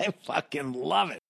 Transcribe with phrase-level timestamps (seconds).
[0.00, 1.20] I fucking love it.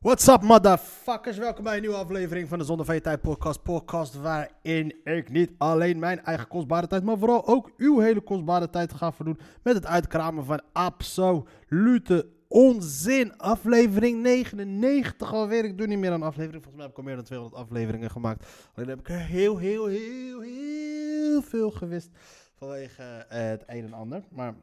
[0.00, 1.38] What's up, motherfuckers?
[1.38, 3.62] Welkom bij een nieuwe aflevering van de Zonder van Tijd podcast.
[3.62, 8.70] Podcast waarin ik niet alleen mijn eigen kostbare tijd, maar vooral ook uw hele kostbare
[8.70, 13.38] tijd ga verdoen met het uitkramen van absolute onzin.
[13.38, 15.64] Aflevering 99 alweer.
[15.64, 16.62] Ik doe niet meer aan aflevering.
[16.62, 18.70] Volgens mij heb ik al meer dan 200 afleveringen gemaakt.
[18.74, 22.10] Alleen heb ik er heel, heel, heel, heel veel gewist
[22.54, 24.22] vanwege eh, het een en ander.
[24.30, 24.54] Maar,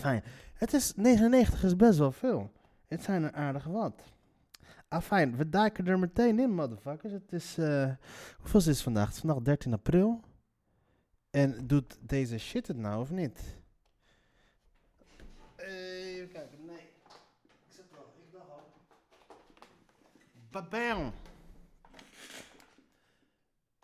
[0.00, 0.22] fijn.
[0.60, 2.52] Het is 99 is best wel veel.
[2.88, 4.02] Het zijn er aardig wat.
[4.88, 5.36] Ah, fijn.
[5.36, 7.12] We duiken er meteen in, motherfuckers.
[7.12, 7.90] Het is, eh
[8.38, 9.06] hoeveel is het vandaag?
[9.06, 10.20] Het is vandaag 13 april.
[11.30, 13.40] En doet deze shit het nou, of niet?
[15.56, 16.90] Even kijken, nee.
[17.66, 18.72] Ik zit wel, ik dacht al.
[20.50, 21.12] Babam.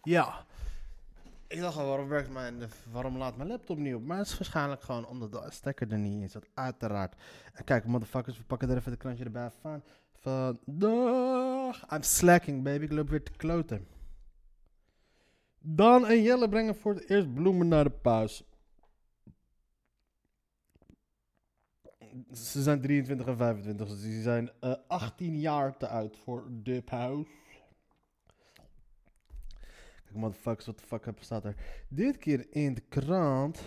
[0.03, 0.47] Ja.
[1.49, 4.05] Ik dacht al, waarom werkt mijn, waarom laat mijn laptop niet op?
[4.05, 7.15] Maar het is waarschijnlijk gewoon omdat de stekker er niet in zit, uiteraard.
[7.53, 9.83] En kijk, motherfuckers, we pakken er even het krantje erbij van.
[10.13, 11.93] Vandaag.
[11.93, 12.85] I'm slacking, baby.
[12.85, 13.87] Ik loop weer te kloten.
[15.59, 18.45] Dan en Jelle brengen voor het eerst bloemen naar de paus.
[22.33, 26.83] Ze zijn 23 en 25, dus die zijn eh, 18 jaar te oud voor de
[26.83, 27.27] paus.
[30.07, 31.57] Kijk, motherfuckers, wat de fuck staat er?
[31.89, 33.61] Dit keer in de krant.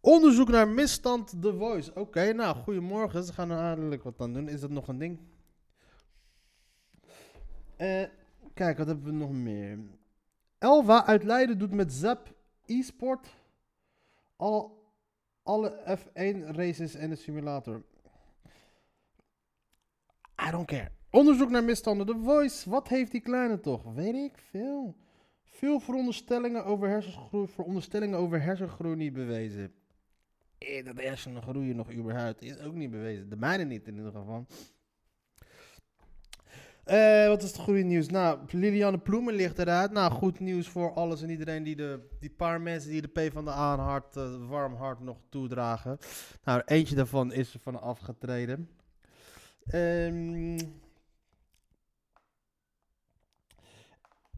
[0.00, 1.94] Onderzoek naar misstand The Voice.
[1.94, 3.24] Oké, nou, goedemorgen.
[3.24, 4.48] Ze gaan er wat aan doen.
[4.48, 5.18] Is dat nog een ding?
[7.76, 8.04] Eh,
[8.54, 9.78] kijk, wat hebben we nog meer?
[10.58, 12.34] Elva uit Leiden doet met Zap
[12.66, 13.36] e-sport
[14.36, 14.84] al,
[15.42, 17.84] alle F1 races en de simulator.
[20.48, 20.90] I don't care.
[21.10, 22.06] Onderzoek naar misstanden.
[22.06, 22.70] The Voice.
[22.70, 23.94] Wat heeft die kleine toch?
[23.94, 24.96] Weet ik veel.
[25.56, 29.72] Veel veronderstellingen over hersengroei, veronderstellingen over hersengroei niet bewezen.
[30.58, 33.28] Eh, dat hersenen groeien nog überhaupt is ook niet bewezen.
[33.28, 34.46] De mijne niet in ieder geval.
[36.84, 38.08] Eh, wat is het goede nieuws?
[38.08, 39.90] Nou, Liliane Ploemen ligt eruit.
[39.90, 43.32] Nou, goed nieuws voor alles en iedereen die de die paar mensen die de P
[43.32, 45.98] van de A hart, eh, warm hart nog toedragen.
[46.44, 48.70] Nou, eentje daarvan is er van afgetreden.
[49.66, 50.58] Ehm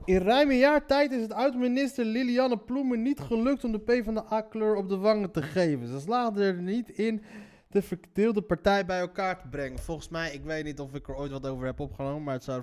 [0.09, 4.05] in ruim een jaar tijd is het oud-minister Liliane Ploemen niet gelukt om de P
[4.05, 5.87] van de A-kleur op de wangen te geven.
[5.87, 7.23] Ze slaagde er niet in
[7.71, 9.79] de verdeelde partij bij elkaar te brengen.
[9.79, 12.45] Volgens mij, ik weet niet of ik er ooit wat over heb opgenomen, maar het
[12.45, 12.63] zou,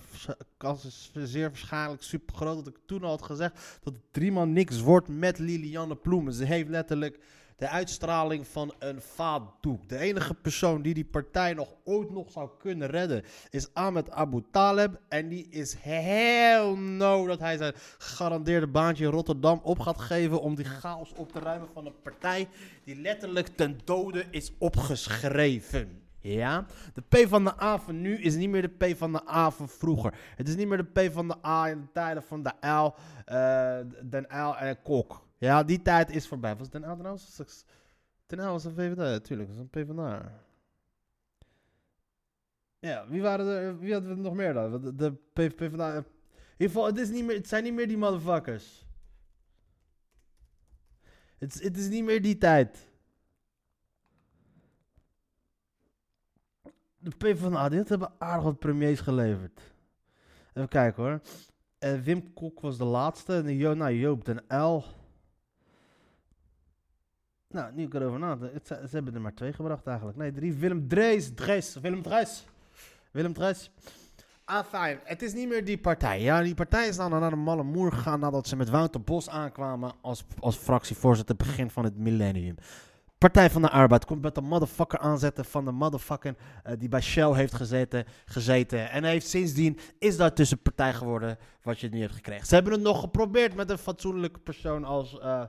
[0.57, 4.47] kans is zeer waarschijnlijk super groot dat ik toen al had gezegd dat het driemaal
[4.47, 6.33] niks wordt met Liliane Ploemen.
[6.33, 7.19] Ze heeft letterlijk
[7.56, 9.90] de uitstraling van een vaatdoek.
[9.90, 14.44] De enige persoon die die partij nog ooit nog zou kunnen redden is Ahmed Abu
[14.52, 15.00] Taleb.
[15.10, 20.42] En die is heel no dat hij zijn gegarandeerde baantje in Rotterdam op gaat geven
[20.42, 22.48] om die chaos op te ruimen van een partij
[22.84, 26.04] die letterlijk ten dode is opgeschreven.
[26.20, 29.30] Ja, de P van de A van nu is niet meer de P van de
[29.30, 30.14] A van vroeger.
[30.36, 32.96] Het is niet meer de P van de A in de tijden van de L,
[33.26, 35.25] eh Den L en Kok.
[35.45, 36.56] Ja, die tijd is voorbij.
[36.56, 37.66] Was Den L trouwens?
[38.25, 39.50] Den L was een VVD, natuurlijk.
[39.50, 40.44] Is een P van de A.
[42.79, 44.81] Ja, wie, waren er, wie hadden we nog meer dan?
[44.81, 45.95] De, de P, P van de A.
[45.95, 46.03] In
[46.57, 48.85] ieder geval, het, niet zijn niet meer die motherfuckers.
[51.38, 52.88] Het, is- het is niet meer die tijd.
[56.97, 59.62] De P van de A, dit hebben aardig wat premiers geleverd.
[60.53, 61.22] Even kijken hoor.
[61.77, 63.35] Eh, Wim Kok was de laatste.
[63.38, 64.83] En Jo, nou, Joop den L.
[67.56, 70.18] Nou, nu ik erover zijn- Ze hebben er maar twee gebracht eigenlijk.
[70.18, 70.54] Nee, drie.
[70.54, 71.32] Willem Drees.
[71.36, 71.78] Drees.
[71.82, 72.46] Willem Drees.
[73.12, 73.72] Willem Drees.
[74.46, 75.00] Ah, fijn.
[75.04, 76.22] Het is niet meer die partij.
[76.22, 79.30] Ja, die partij is dan naar de malle moer gegaan nadat ze met Wouter Bos
[79.30, 82.56] aankwamen als, als fractievoorzitter begin van het millennium.
[83.18, 87.01] Partij van de Arbeid komt met de motherfucker aanzetten van de motherfucker eh, die bij
[87.01, 88.90] Shell heeft gezeten, gezeten.
[88.90, 92.48] En heeft sindsdien is daar tussen partij geworden wat je nu hebt gekregen.
[92.48, 95.44] Ze hebben het nog geprobeerd met een fatsoenlijke persoon als, eh,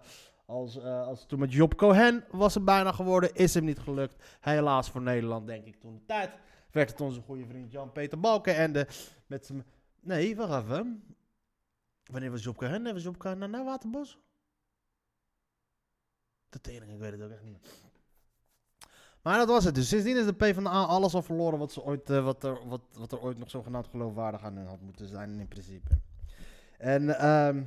[0.47, 3.35] als, eh, als toen met Job Cohen was het bijna geworden.
[3.35, 4.37] Is hem niet gelukt.
[4.41, 6.31] Helaas voor Nederland denk ik toen de tijd.
[6.71, 8.89] Werd het onze goede vriend Jan-Peter Balkenende
[9.27, 9.65] met zijn...
[10.01, 11.05] Nee, wacht even.
[12.05, 12.83] Wanneer was Job Cohen?
[12.83, 14.19] Nee, was Job Cohen naar, Waterbos?
[16.49, 17.59] De tering, ik weet het ook echt niet.
[19.23, 19.75] Maar dat was het.
[19.75, 22.81] Dus sindsdien is de PvdA alles al verloren wat, ze ooit, eh, wat, er, wat,
[22.93, 25.99] wat er ooit nog zogenaamd geloofwaardig aan hun had moeten zijn in principe.
[26.79, 27.63] En ehm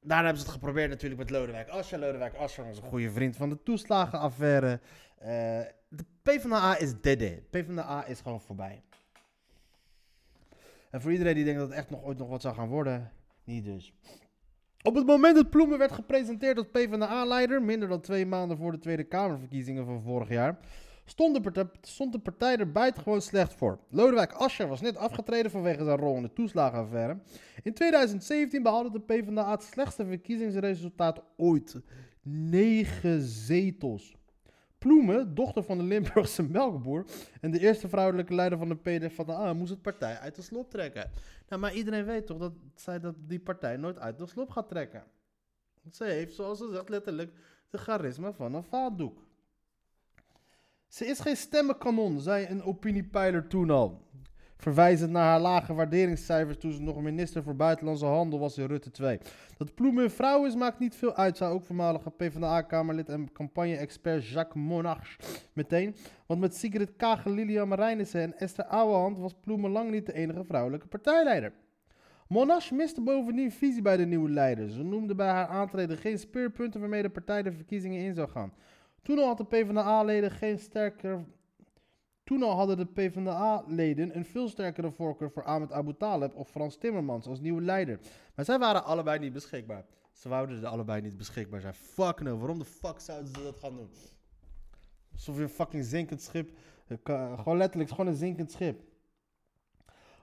[0.00, 1.98] daarna hebben ze het geprobeerd natuurlijk met Lodewijk Asscher.
[1.98, 4.80] Lodewijk Asscher, onze goede vriend van de toeslagenaffaire.
[5.18, 5.60] Eh
[5.90, 7.50] de PvdA is dead.
[7.50, 8.82] PvdA is gewoon voorbij.
[10.90, 13.12] En voor iedereen die denkt dat het echt nog ooit nog wat zou gaan worden,
[13.44, 13.94] niet dus.
[14.82, 18.78] Op het moment dat Ploemen werd gepresenteerd als PvdA-leider, minder dan twee maanden voor de
[18.78, 20.58] Tweede Kamerverkiezingen van vorig jaar,
[21.10, 23.78] stond de, partij, stond de partij er buitengewoon slecht voor.
[23.88, 27.18] Lodewijk Asscher was net afgetreden vanwege zijn rol in de toeslagenaffaire.
[27.62, 31.80] In 2017 behaalde de PvdA het slechtste verkiezingsresultaat ooit.
[32.22, 34.14] 9 zetels.
[34.78, 37.06] Ploemen, dochter van de Limburgse melkboer
[37.40, 41.10] en de eerste vrouwelijke leider van de PvdA, moest het partij uit de slop trekken.
[41.48, 44.68] Nou, maar iedereen weet toch dat, zij, dat die partij nooit uit de slop gaat
[44.68, 45.04] trekken.
[45.90, 47.32] Ze heeft, zoals ze zegt, letterlijk
[47.70, 49.28] de charisma van een vaatdoek.
[50.90, 54.02] Ze is geen stemmenkanon, zei een opiniepeiler toen al.
[54.56, 58.90] Verwijzend naar haar lage waarderingscijfers toen ze nog minister voor Buitenlandse Handel was in Rutte
[58.90, 59.18] 2.
[59.56, 64.26] Dat Ploemen een vrouw is, maakt niet veel uit, zei ook voormalige PvdA-kamerlid en campagne-expert
[64.26, 65.16] Jacques Monarch
[65.52, 65.96] meteen.
[66.26, 70.44] Want met Sigrid Kaag, Lilian Marijnissen en Esther Ouwehand was Ploemen lang niet de enige
[70.44, 71.52] vrouwelijke partijleider.
[72.28, 74.70] Monarch miste bovendien visie bij de nieuwe leider.
[74.70, 78.52] Ze noemde bij haar aantreden geen speerpunten waarmee de partij de verkiezingen in zou gaan.
[79.02, 81.24] Toen al had de PvdA-leden geen sterker
[82.30, 86.76] toen al hadden de PvdA-leden een veel sterkere voorkeur voor Ahmed Abu Taleb of Frans
[86.76, 88.00] Timmermans als nieuwe leider.
[88.34, 89.84] Maar zij waren allebei niet beschikbaar.
[90.12, 91.74] Ze wouden er allebei niet beschikbaar zijn.
[91.74, 93.90] Fuck no, waarom de fuck zouden ze dat gaan doen?
[95.12, 96.50] Alsof je een fucking zinkend schip...
[97.02, 98.82] eh, Gewoon letterlijk, gewoon een zinkend schip.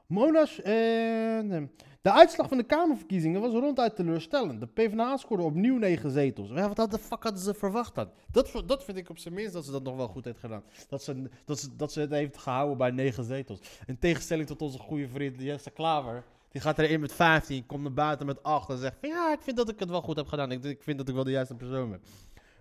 [0.05, 1.51] Monash en...
[1.51, 1.63] eh,
[2.07, 4.59] De uitslag van de Kamerverkiezingen was ronduit teleurstellend.
[4.59, 6.51] De PvdA scoorde opnieuw 9 zetels.
[6.51, 8.09] Wat de fuck hadden ze verwacht dan?
[8.31, 10.63] Dat, dat vind ik op zijn minst dat ze dat nog wel goed heeft gedaan.
[10.89, 13.59] Dat ze, dat, ze, dat ze het heeft gehouden bij 9 zetels.
[13.85, 16.23] In tegenstelling tot onze goede vriend Jesse Klaver.
[16.51, 19.57] Die gaat erin met 15, komt naar buiten met 8 en zegt ja, ik vind
[19.57, 20.51] dat ik het wel goed heb gedaan.
[20.51, 22.01] Ik, ik vind dat ik wel de juiste persoon ben.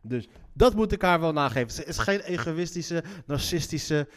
[0.02, 1.70] Dus dat moet ik haar wel nageven.
[1.70, 4.08] Ze is geen egoïstische, narcistische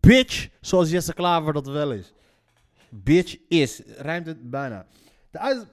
[0.00, 2.12] bitch zoals Jesse Klaver dat wel is.
[2.94, 3.82] Bitch is.
[3.96, 4.86] Rijmt het bijna.
[5.30, 5.66] De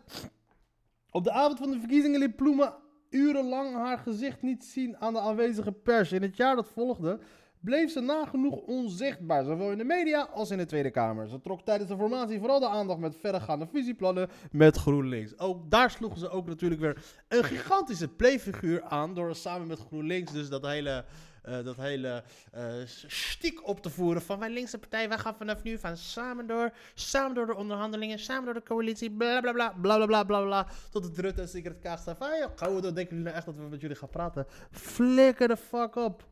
[1.12, 2.74] Op de avond van de verkiezingen liet Ploemen
[3.10, 6.12] urenlang haar gezicht niet zien aan de aanwezige pers.
[6.12, 7.20] In het jaar dat volgde
[7.60, 11.28] bleef ze nagenoeg onzichtbaar, zowel in de media als in de Tweede Kamer.
[11.28, 15.40] Ze trok tijdens de formatie vooral de aandacht met verregaande fusieplannen met GroenLinks.
[15.40, 20.32] Ook daar sloegen ze ook natuurlijk weer een gigantische playfiguur aan door samen met GroenLinks
[20.32, 21.06] dus dat hele...
[21.44, 22.74] eh, dat hele eh
[23.08, 26.72] stiek op te voeren van wij linkse partij, wij gaan vanaf nu van samen door,
[26.94, 30.42] samen door de onderhandelingen, samen door de coalitie, bla bla bla, bla bla bla bla
[30.42, 33.46] bla, tot het Rutte en Sigrid Kaag staan van, gauw, dan denken jullie nou echt
[33.46, 34.46] dat we met jullie gaan praten?
[34.72, 36.28] Flikker de fuck op.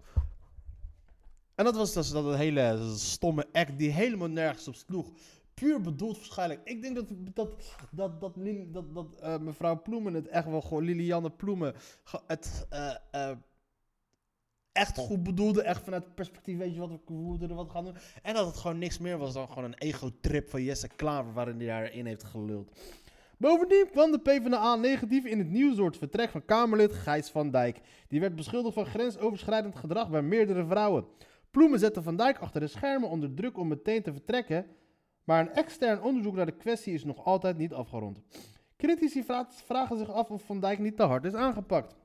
[1.58, 5.12] En dat was dus dat hele stomme act die helemaal nergens op sloeg.
[5.54, 6.62] Puur bedoeld waarschijnlijk.
[6.64, 7.56] Ik denk dat, dat,
[7.92, 8.36] dat, dat,
[8.94, 11.76] dat, eh, mevrouw Ploemen het echt wel gewoon, Lilianne Ploemen,
[12.28, 12.68] het
[14.78, 15.62] echt goed bedoelde.
[15.62, 17.96] Echt vanuit het perspectief, weet je wat, we moeten wat gaan doen.
[18.22, 21.58] En dat het gewoon niks meer was dan gewoon een ego-trip van Jesse Klaver waarin
[21.58, 22.80] hij daarin heeft geluld.
[23.38, 27.52] Bovendien kwam de PvdA negatief in het nieuws door het vertrek van Kamerlid Gijs van
[27.52, 27.82] Dijk.
[28.08, 31.06] Die werd beschuldigd van grensoverschrijdend gedrag bij meerdere vrouwen.
[31.52, 34.66] Ploemen zette Van Dijk achter de schermen onder druk om meteen te vertrekken,
[35.24, 38.22] maar een extern onderzoek naar de kwestie is nog altijd niet afgerond.
[38.78, 41.96] Critici vra- vragen zich af of Van Dijk niet te hard is aangepakt.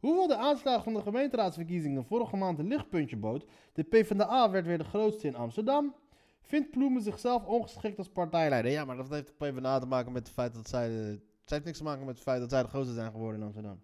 [0.00, 4.78] Hoewel de aanslag van de gemeenteraadsverkiezingen vorige maand een lichtpuntje bood, de PvdA werd weer
[4.78, 5.94] de grootste in Amsterdam,
[6.42, 8.70] vindt Ploemen zichzelf ongeschikt als partijleider.
[8.70, 10.88] Ja, maar dat heeft de PvdA te maken met het feit dat zij...
[10.88, 13.46] De, heeft niks te maken met het feit dat zij de grootste zijn geworden in
[13.46, 13.80] Amsterdam.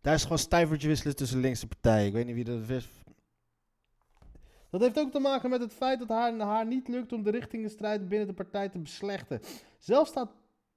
[0.00, 2.06] Daar is gewoon stijvertje wisselen tussen linkse partijen.
[2.06, 2.88] Ik weet niet wie dat is.
[4.70, 7.30] Dat heeft ook te maken met het feit dat haar, haar niet lukt om de
[7.30, 9.40] richtingenstrijd binnen de partij te beslechten.
[9.78, 10.32] Zelf staat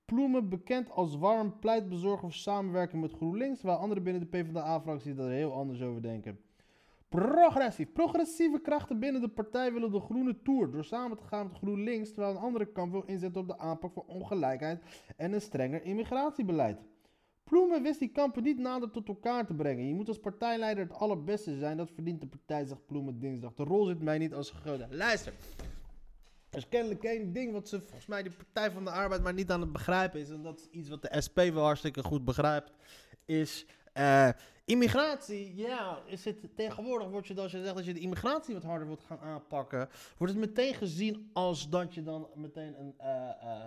[0.09, 5.29] Ploemen bekend als warm pleitbezorger voor samenwerking met GroenLinks, terwijl anderen binnen de PvdA-fractie daar
[5.29, 6.39] heel anders over denken.
[7.09, 7.91] Progressief.
[7.91, 12.13] Progressieve krachten binnen de partij willen de groene tour door samen te gaan met GroenLinks,
[12.13, 14.83] terwijl een andere kamp wil inzetten op de aanpak van ongelijkheid
[15.17, 16.81] en een strenger immigratiebeleid.
[17.43, 19.87] Ploemen wist die kampen niet nader tot elkaar te brengen.
[19.87, 21.77] Je moet als partijleider het allerbeste zijn.
[21.77, 23.53] Dat verdient de partij, zegt Ploemen dinsdag.
[23.53, 24.87] De rol zit mij niet als grote.
[24.89, 25.33] Luister.
[26.49, 29.33] Er is kennelijk één ding wat ze volgens mij de Partij van de Arbeid maar
[29.33, 30.29] niet aan het begrijpen is.
[30.29, 32.71] En dat is iets wat de SP wel hartstikke goed begrijpt.
[33.25, 34.29] Is eh,
[34.65, 35.55] immigratie.
[35.55, 38.87] Ja, is het, tegenwoordig wordt je, als je zegt dat je de immigratie wat harder
[38.87, 39.89] wilt gaan aanpakken.
[40.17, 42.93] Wordt het meteen gezien als dat je dan meteen een...
[42.97, 43.65] eh, eh,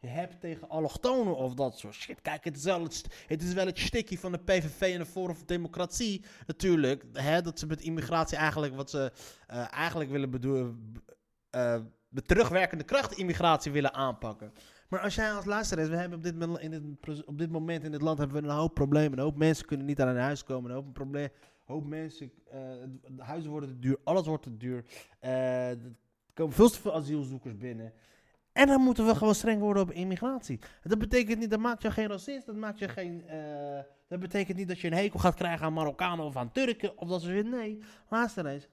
[0.00, 2.20] je hebt tegen allochtonen of dat soort shit.
[2.20, 5.06] Kijk, het is wel het, het, is wel het stikkie van de PVV en de
[5.06, 7.04] Forum voor Democratie natuurlijk.
[7.12, 9.12] Hè, dat ze met immigratie eigenlijk wat ze
[9.46, 10.92] eh, eigenlijk willen bedoelen...
[11.50, 14.52] eh, de terugwerkende kracht immigratie willen aanpakken.
[14.88, 17.84] Maar als jij als luisteraar, we hebben op dit, mom- in dit, op dit moment
[17.84, 19.18] in dit land hebben we een hoop problemen.
[19.18, 20.70] Een hoop mensen kunnen niet aan hun huis komen.
[20.70, 21.28] Een hoop, probleem,
[21.64, 22.58] hoop mensen, eh,
[23.06, 24.84] de huizen worden te duur, alles wordt te duur.
[25.20, 25.78] Eh, er
[26.34, 27.92] komen veel te veel asielzoekers binnen.
[28.52, 30.58] En dan moeten we gewoon streng worden op immigratie.
[30.82, 33.28] Dat betekent niet, dat maakt je geen racist, dat maakt je geen...
[33.28, 36.98] eh, dat betekent niet dat je een hekel gaat krijgen aan Marokkanen of aan Turken
[36.98, 37.46] of dat soort shit.
[37.50, 38.68] Nee, luister eens.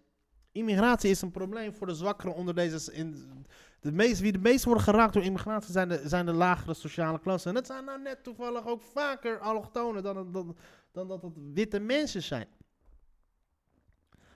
[0.56, 2.94] Immigratie is een probleem voor de zwakkeren onder deze...
[2.94, 3.46] In,
[3.80, 7.20] de meest, wie de meest worden geraakt door immigratie zijn de, zijn de lagere sociale
[7.20, 7.50] klassen.
[7.50, 10.56] En dat zijn nou net toevallig ook vaker allochtonen dan, dan,
[10.92, 12.48] dan dat het witte mensen zijn.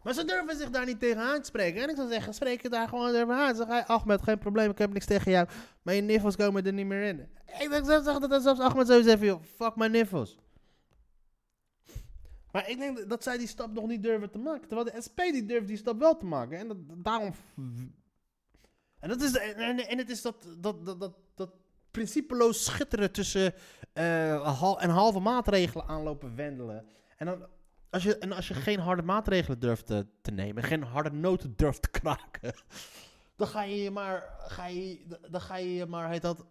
[0.04, 1.82] Maar ze durven zich daar niet tegen aan te spreken.
[1.82, 3.56] En ik zou zeggen, spreek je daar gewoon even aan.
[3.56, 5.48] Zeg, hey, Ahmed, geen probleem, ik heb niks tegen jou.
[5.82, 7.20] Maar je niffels komen er niet meer in.
[7.46, 10.38] Ik zelfs zeggen dat zelfs Ahmed zou zeggen, fuck mijn niffels.
[12.52, 14.68] Maar ik denk dat- zij die stap nog niet durven te maken.
[14.68, 16.58] Terwijl de SP die durft die stap wel te maken.
[16.58, 17.34] En dat, daarom...
[19.00, 21.00] En, dat is, en, en, het is dat, dat, dat,
[21.36, 21.52] dat,
[21.92, 23.54] principeloos schitteren tussen
[23.94, 26.86] eh, hal, en halve maatregelen aanlopen wendelen.
[27.18, 27.48] En dan,
[27.90, 31.54] als je, en als je geen harde maatregelen durft te, te nemen, geen harde noten
[31.56, 32.54] durft te kraken,
[33.38, 36.46] dan ga je maar, ga je, dan ga je maar, heet dat,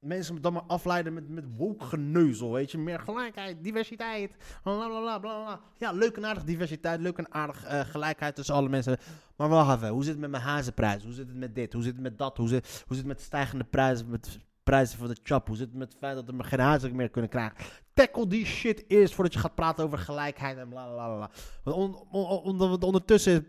[0.00, 2.78] mensen dan maar afleiden met, met woke geneuzel, weet je.
[2.78, 5.60] Meer gelijkheid, diversiteit, bla bla.
[5.76, 8.98] Ja, leuk en aardig diversiteit, leuk en aardig eh, gelijkheid tussen alle mensen.
[9.36, 11.04] Maar wacht even, hoe zit het met mijn hazenprijs?
[11.04, 11.72] Hoe zit het met dit?
[11.72, 12.36] Hoe zit het met dat?
[12.36, 15.46] Hoe zit, hoe zit het met stijgende prijzen, met prijzen van de chap?
[15.46, 17.56] Hoe zit het met het feit dat we geen hazen meer kunnen krijgen?
[17.92, 21.30] Tackle die shit eerst voordat je gaat praten over gelijkheid en bla bla bla.
[21.64, 23.46] Want on, on, on- on- ondertussen,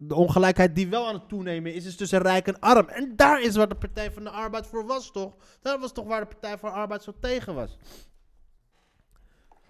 [0.00, 2.88] de ongelijkheid die wel aan het toenemen is, is tussen rijk en arm.
[2.88, 5.36] En daar is waar de Partij van de Arbeid voor was, toch?
[5.60, 7.78] Daar was toch waar de Partij van de Arbeid zo tegen was.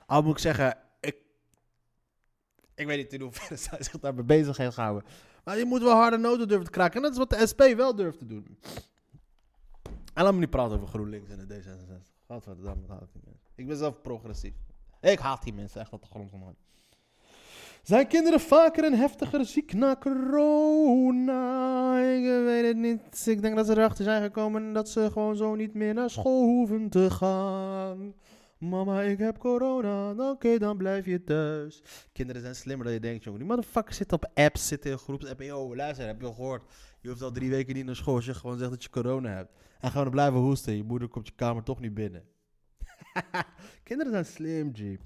[0.06, 1.16] Al moet ik zeggen, ik,
[2.74, 5.08] ik weet niet in hoeverre zij zich daarmee bezig heeft gehouden.
[5.44, 6.96] Maar je moet wel harde noten durven te kraken.
[6.96, 8.58] En dat is wat de SP wel durft te doen.
[10.14, 12.06] En laat me niet praten over GroenLinks en de D66.
[12.26, 13.48] Godverdamme, dat haat die mensen.
[13.54, 14.54] Ik ben zelf progressief.
[15.00, 16.56] Ik haat die mensen echt op de grond van mijn.
[17.88, 21.32] Zijn kinderen vaker en heftiger ziek na corona?
[21.98, 23.26] Ik weet het niet.
[23.26, 26.42] Ik denk dat ze erachter zijn gekomen dat ze gewoon zo niet meer naar school
[26.42, 28.14] hoeven te gaan.
[28.58, 30.30] Mama, ik heb corona.
[30.30, 31.82] Oké, dan blijf je thuis.
[32.12, 33.38] Kinderen zijn slimmer dan je denkt, jongen.
[33.38, 35.32] Die motherfuckers zitten op apps, zitten in groeps.
[35.38, 36.62] Yo, luister, heb je al gehoord?
[37.00, 39.30] Je hoeft al drie weken niet naar school als je gewoon zegt dat je corona
[39.30, 39.52] hebt.
[39.80, 40.76] En gewoon blijven hoesten.
[40.76, 42.22] Je moeder komt je kamer toch niet binnen.
[43.82, 44.96] Kinderen zijn slim, G.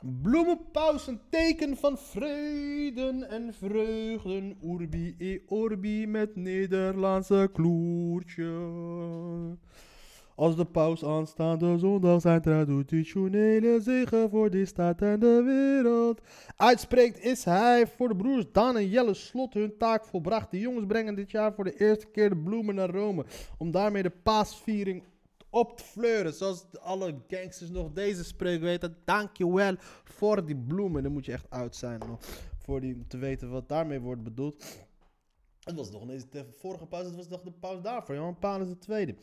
[0.00, 4.56] Bloemenpaus, een teken van vrede en vreugden.
[4.64, 8.52] Urbi e orbi met Nederlandse kloertje.
[10.34, 16.20] Als de paus aanstaande zondag zijn traditionele zegen voor die staat en de wereld
[16.56, 20.50] uitspreekt, is hij voor de broers Daan en Jelle Slot hun taak volbracht.
[20.50, 23.24] De jongens brengen dit jaar voor de eerste keer de bloemen naar Rome,
[23.58, 25.02] om daarmee de paasviering
[25.50, 26.32] op te fleuren.
[26.32, 28.96] Zoals alle gangsters nog deze spreuk weten.
[29.04, 31.02] Dankjewel voor die bloemen.
[31.02, 32.18] Dan moet je echt oud zijn om,
[32.58, 34.64] voor die, om te weten wat daarmee wordt bedoeld.
[35.60, 38.14] Het was nog ineens de vorige paus, het was nog de paus daarvoor.
[38.14, 39.18] Johan Paulus II.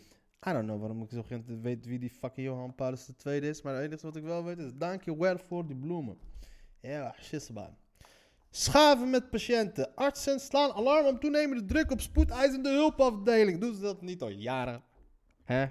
[0.48, 3.62] I don't know waarom ik zo geen weet wie die fucking Johan Paulus II is.
[3.62, 6.18] Maar het enige wat ik wel weet is dankjewel voor die bloemen.
[6.80, 7.78] Ja, shitbaan.
[8.50, 9.96] Schaven met patiënten.
[9.96, 13.60] Artsen slaan alarm om toenemende druk op spoedeisende hulpafdeling.
[13.60, 14.84] Doen ze dat niet al jaren?
[15.44, 15.66] Hè?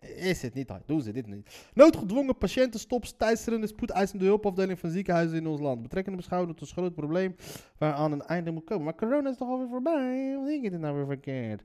[0.00, 0.72] Is het niet?
[0.86, 1.68] Doen ze dit niet?
[1.74, 5.82] Noodgedwongen patiëntenstops teisterende spoedeisende hulpafdeling van ziekenhuizen in ons land.
[5.82, 7.36] Betrekkende beschouwen tot een groot probleem
[7.78, 8.84] waaraan een einde moet komen.
[8.84, 10.34] Maar corona is toch alweer voorbij?
[10.36, 11.62] Hoe denk je dit nou weer verkeerd?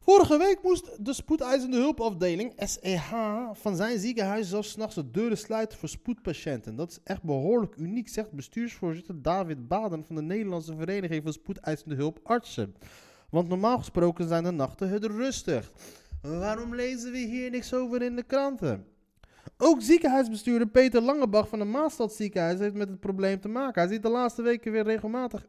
[0.00, 3.12] Vorige week moest de spoedeisende hulpafdeling, SEH,
[3.52, 6.76] van zijn ziekenhuis zelfs s'nachts de deuren sluiten voor spoedpatiënten.
[6.76, 11.94] Dat is echt behoorlijk uniek, zegt bestuursvoorzitter David Baden van de Nederlandse Vereniging van Spoedeisende
[11.94, 12.74] Hulpartsen.
[13.30, 15.72] Want normaal gesproken zijn de nachten het rustig.
[16.28, 18.86] Waarom lezen we hier niks over in de kranten?
[19.58, 23.82] Ook ziekenhuisbestuurder Peter Langebach van de Maastad ziekenhuis heeft met het probleem te maken.
[23.82, 25.44] Hij ziet de laatste weken weer regelmatig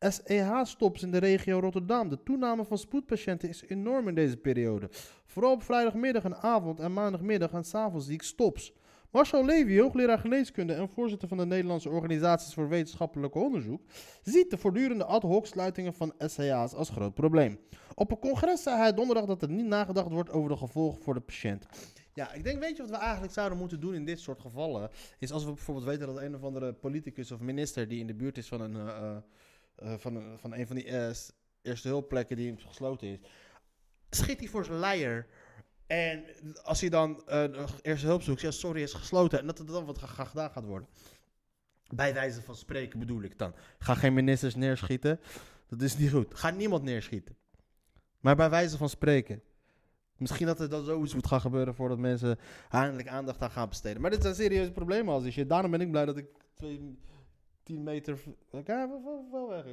[0.00, 2.08] SEH-stops in de regio Rotterdam.
[2.08, 4.88] De toename van spoedpatiënten is enorm in deze periode.
[5.26, 8.72] Vooral op vrijdagmiddag en avond en maandagmiddag en s'avonds zie ik stops.
[9.16, 13.82] Marcel Levy, hoogleraar geneeskunde en voorzitter van de Nederlandse Organisaties voor Wetenschappelijk Onderzoek,
[14.22, 17.58] ziet de voortdurende ad hoc sluitingen van SEA's als groot probleem.
[17.94, 21.14] Op een congres zei hij donderdag dat er niet nagedacht wordt over de gevolgen voor
[21.14, 21.66] de patiënt.
[22.14, 24.90] Ja, ik denk, weet je wat we eigenlijk zouden moeten doen in dit soort gevallen?
[25.18, 28.14] Is als we bijvoorbeeld weten dat een of andere politicus of minister die in de
[28.14, 29.16] buurt is van een, eh, eh,
[29.74, 30.90] eh, van, van een van die
[31.62, 33.18] eerste hulpplekken die gesloten is.
[34.10, 35.26] schiet hij voor zijn leier.
[35.86, 36.24] En
[36.62, 39.38] als hij dan eh eerste hulp zoekt, ja, sorry, is gesloten.
[39.38, 40.88] En dat er dan wat gedaan gaat worden.
[41.94, 43.54] Bij wijze van spreken bedoel ik dan.
[43.78, 45.20] Ga geen ministers neerschieten.
[45.68, 46.34] Dat is niet goed.
[46.34, 47.36] Ga niemand neerschieten.
[48.20, 49.42] Maar bij wijze van spreken.
[50.16, 52.38] Misschien dat er dan zoiets moet gaan gebeuren voordat mensen
[52.70, 54.00] eindelijk aandacht aan gaan besteden.
[54.02, 55.48] Maar dit zijn serieuze problemen als die shit.
[55.48, 56.98] Daarom ben ik blij dat ik twee,
[57.62, 58.18] 10 meter.
[58.64, 58.88] Ja,
[59.30, 59.64] wel- weg.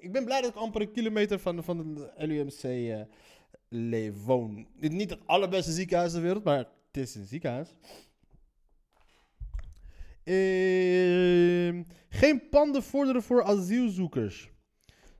[0.00, 3.00] Ik ben blij dat ik amper een kilometer van, van de LUMC eh
[4.78, 7.74] is niet het allerbeste ziekenhuis ter wereld, maar het is een ziekenhuis.
[10.24, 14.52] Ehm, geen panden vorderen voor asielzoekers.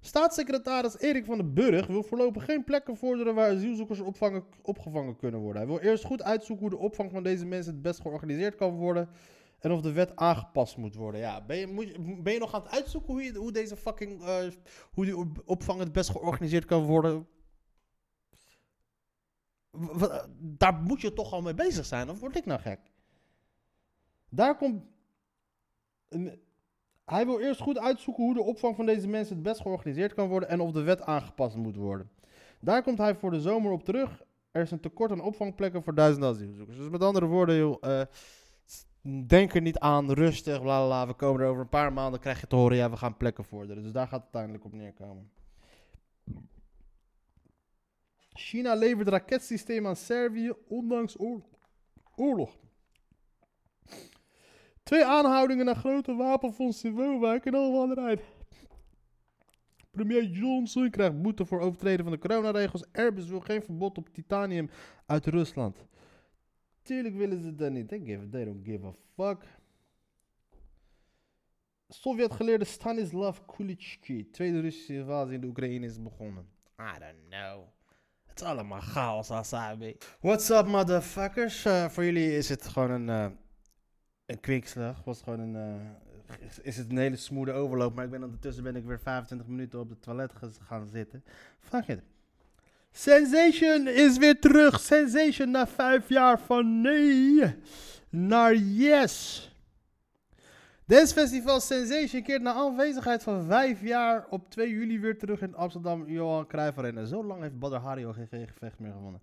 [0.00, 5.40] Staatssecretaris Erik van den Burg wil voorlopig geen plekken vorderen waar asielzoekers opvangen, opgevangen kunnen
[5.40, 5.62] worden.
[5.62, 8.74] Hij wil eerst goed uitzoeken hoe de opvang van deze mensen het best georganiseerd kan
[8.74, 9.08] worden.
[9.60, 11.20] En of de wet aangepast moet worden.
[11.20, 14.22] Ja, ben je, moet ben je nog aan het uitzoeken hoe, hoe deze fucking.
[14.24, 14.36] eh,
[14.92, 17.26] hoe die op- opvang het best georganiseerd kan worden?
[20.38, 22.80] Daar moet je toch al mee bezig zijn, of word ik nou gek?
[24.28, 24.82] Daar komt.
[27.04, 30.28] hij wil eerst goed uitzoeken hoe de opvang van deze mensen het best georganiseerd kan
[30.28, 32.10] worden en of de wet aangepast moet worden.
[32.60, 34.22] Daar komt hij voor de zomer op terug.
[34.50, 36.76] Er is een tekort aan opvangplekken voor duizenden asielzoekers.
[36.76, 37.82] Dus met andere woorden, joh,
[38.64, 38.86] s-
[39.26, 41.06] denk er niet aan, rustig, bla bla bla.
[41.06, 43.44] We komen er over een paar maanden, krijg je te horen, ja, we gaan plekken
[43.44, 43.82] vorderen.
[43.82, 45.30] Dus daar gaat het uiteindelijk op neerkomen.
[48.34, 51.16] China levert raketsysteem aan Servië, ondanks
[52.16, 52.56] oorlog.
[54.82, 58.20] Twee aanhoudingen naar grote wapenfonds in Waalwijk en.
[59.90, 62.92] Premier Johnson krijgt boete voor overtreden van de coronaregels.
[62.92, 64.70] Airbus wil geen verbod op titanium
[65.06, 65.86] uit Rusland.
[66.82, 67.88] Tuurlijk willen ze dat niet.
[67.88, 69.44] They, give, they don't give a fuck.
[71.88, 74.30] Sovjet-geleerde Stanislav Kulitsky.
[74.30, 76.48] Tweede Russische invasie in de Oekraïne is begonnen.
[76.78, 77.73] I don't know.
[78.34, 79.96] Het is allemaal chaos, Asabi.
[80.20, 81.64] What's up, motherfuckers?
[81.64, 83.26] Eh, voor jullie is het gewoon een, eh
[84.26, 85.04] een kwinkslag.
[85.04, 87.94] Was gewoon een, eh, is- het een hele smoede overloop.
[87.94, 90.32] Maar ik ben ondertussen ben ik weer 25 minuten op het toilet
[90.66, 91.24] gaan zitten.
[91.60, 92.00] Fuck it.
[92.92, 94.80] Sensation is weer terug.
[94.80, 97.54] Sensation na vijf jaar van nee
[98.08, 99.48] naar yes.
[100.86, 105.54] Dance Festival Sensation keert na afwezigheid van vijf jaar op 2 juli weer terug in
[105.54, 107.04] Amsterdam Johan Cruijff Arena.
[107.04, 109.20] Zo lang heeft Badr Hari al geen geen gevecht meer gewonnen.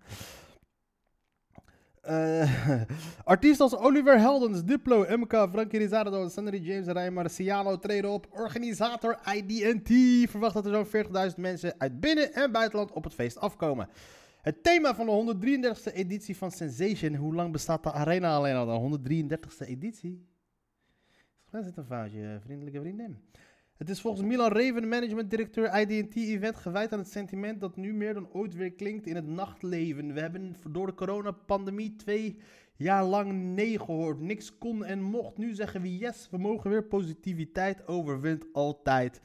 [2.00, 2.82] Eh,
[3.24, 8.26] artiesten als Oliver Heldens, Diplo, MK, Frankie Rizardo, Sandy James en Ryan Marciano treden op.
[8.30, 9.90] Organisator IDNT
[10.30, 13.88] verwacht dat er zo'n 40.000 mensen uit binnen- en buitenland op het feest afkomen.
[14.40, 17.14] Het thema van de 133ste editie van Sensation.
[17.14, 18.66] Hoe lang bestaat de arena alleen al?
[18.66, 20.30] De 133ste editie?
[21.52, 23.16] Mij zit een foutje, vriendelijke vriendin.
[23.76, 28.32] Het is volgens Milan Reven, management-directeur IDT-event, gewijd aan het sentiment dat nu meer dan
[28.32, 30.14] ooit weer klinkt in het nachtleven.
[30.14, 32.38] We hebben door de coronapandemie twee
[32.76, 34.20] jaar lang nee gehoord.
[34.20, 35.38] Niks kon en mocht.
[35.38, 36.84] Nu zeggen we yes, we mogen weer.
[36.84, 39.20] Positiviteit overwint altijd.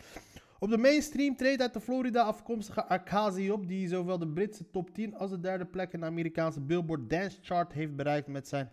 [0.60, 4.94] Op de mainstream treedt uit de Florida afkomstige Akazi op, die zowel de Britse top
[4.94, 8.72] 10 als de derde plek in de Amerikaanse Billboard Dance Chart heeft bereikt met zijn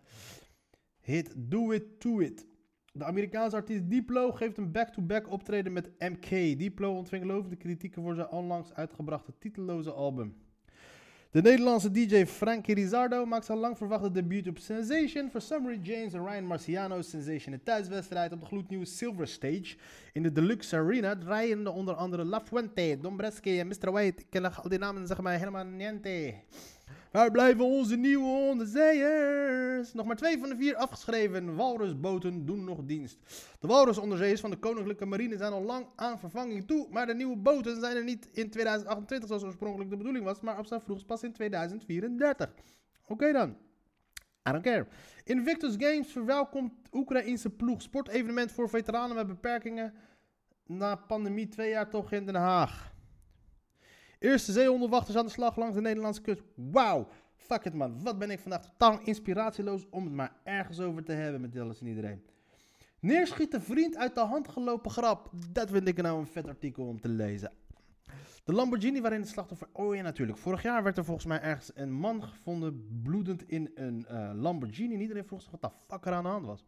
[1.01, 2.53] hit Do It To It.
[2.97, 6.29] De Amerikaanse artiest Diplo geeft een back-to-back optreden met MK.
[6.59, 10.37] Diplo ontving lovende kritieken voor zijn onlangs uitgebrachte titelloze album.
[11.31, 16.13] De Nederlandse DJ Frankie Rizardo maakt zijn lang verwachte debuut op Sensation voor Summery James
[16.13, 19.77] en Ryan Marciano's Sensation een thuiswedstrijd op de gloednieuwe Silver Stage.
[20.13, 23.93] In de Deluxe Arena draaien onder andere La Fuente, Dombreski en Mr.
[23.93, 24.23] White.
[24.23, 26.35] Ik ken al die namen zeggen mij helemaal niente.
[27.15, 29.93] Waar blijven onze nieuwe onderzeeërs?
[29.93, 33.19] Nog maar twee van de vier afgeschreven walrusboten doen nog dienst.
[33.61, 36.87] De walrusonderzeeërs van de Koninklijke Marine zijn al lang aan vervanging toe.
[36.91, 40.41] Maar de nieuwe boten zijn er niet in 2028 zoals oorspronkelijk de bedoeling was.
[40.41, 42.55] Maar op zijn vroegst pas in 2034.
[43.07, 43.57] Oké dan.
[44.49, 44.87] I don't care.
[45.25, 47.83] Invictus Games verwelkomt Oekraïnse ploeg.
[47.83, 49.95] Sportevenement voor veteranen met beperkingen.
[50.67, 52.94] Na pandemie twee jaar toch in Den Haag.
[54.25, 56.43] Eerste zeehondenwachters aan de slag langs de Nederlandse kust.
[56.55, 57.09] Wauw.
[57.37, 58.03] Fuck it man.
[58.03, 61.81] Wat ben ik vandaag totaal inspiratieloos om het maar ergens over te hebben met alles
[61.81, 62.25] en iedereen.
[63.01, 65.31] Neerschieten vriend uit de hand gelopen grap.
[65.53, 67.53] Dat vind ik nou een vet artikel om te lezen.
[68.45, 69.69] De Lamborghini waarin het slachtoffer...
[69.73, 70.39] Oh ja, natuurlijk.
[70.39, 74.95] Vorig jaar werd er volgens mij ergens een man gevonden bloedend in een eh, Lamborghini.
[74.95, 76.65] En iedereen vroeg zich wat de fuck er aan de hand was.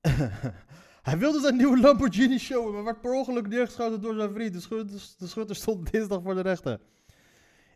[1.06, 4.52] Hij wilde zijn nieuwe Lamborghini showen, maar werd per ongeluk neergeschoten door zijn vriend.
[4.52, 6.80] De, schut- de schutter stond dinsdag voor de rechter.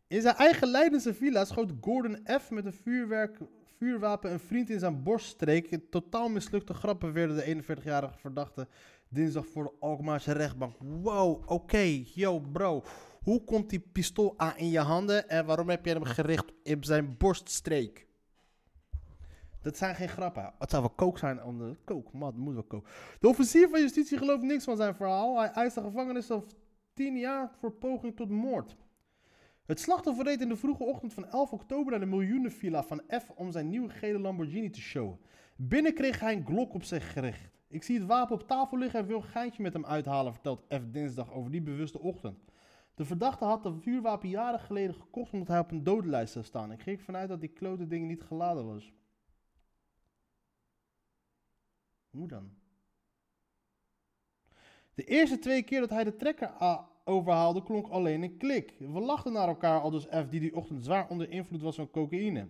[0.06, 2.50] In zijn eigen Leidense villa schoot Gordon F.
[2.50, 3.38] met een vuurwerk,
[3.78, 5.70] vuurwapen een vriend in zijn borststreek.
[5.70, 8.68] Een totaal mislukte grap beweerde de 41-jarige verdachte
[9.08, 10.76] dinsdag voor de Alkmaarse rechtbank.
[10.78, 12.82] Wow, oké, yo bro.
[13.22, 16.84] Hoe komt die pistool aan in je handen en waarom heb je hem gericht op
[16.84, 18.08] zijn borststreek?
[19.62, 20.52] Dat zijn geen grappen.
[20.58, 22.12] Het zou wel kook zijn onder kook.
[22.12, 22.88] Man, moet wel kook.
[23.20, 25.38] De officier van justitie gelooft niks van zijn verhaal.
[25.38, 26.44] Hij eist de gevangenis van
[26.94, 28.76] 10 jaar voor poging tot moord.
[29.66, 33.30] Het slachtoffer reed in de vroege ochtend van 11 oktober naar de miljoenenvilla van F
[33.34, 35.18] om zijn nieuwe gele Lamborghini te showen.
[35.56, 37.58] Binnen kreeg hij een glok op zich gericht.
[37.68, 40.64] Ik zie het wapen op tafel liggen en wil een geintje met hem uithalen, vertelt
[40.68, 42.38] F dinsdag over die bewuste ochtend.
[42.94, 46.72] De verdachte had de vuurwapen jaren geleden gekocht omdat hij op een dodenlijst zou staan.
[46.72, 48.92] Ik ging ervan uit dat die klote ding niet geladen was.
[52.10, 52.50] Hoe dan?
[54.94, 56.52] De eerste twee keer dat hij de trekker
[57.04, 58.74] overhaalde, klonk alleen een klik.
[58.78, 61.90] We lachten naar elkaar, al dus F, die die ochtend zwaar onder invloed was van
[61.90, 62.48] cocaïne.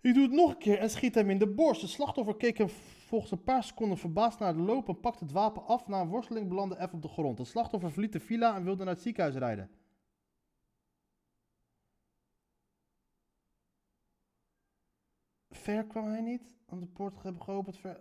[0.00, 1.80] Ik doe het nog een keer en schiet hem in de borst.
[1.80, 5.32] De slachtoffer keek hem volgens een paar seconden verbaasd naar de loop en pakte het
[5.32, 5.86] wapen af.
[5.86, 7.36] Na een worsteling belandde F op de grond.
[7.36, 9.70] De slachtoffer verliet de villa en wilde naar het ziekenhuis rijden.
[15.50, 17.78] Ver kwam hij niet, want de poort hebben geopend.
[17.78, 18.00] Ver...